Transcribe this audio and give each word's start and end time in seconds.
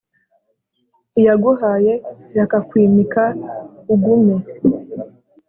Iyaguhaye 1.19 1.93
irakakwimika 2.31 3.23
ugume. 3.93 4.35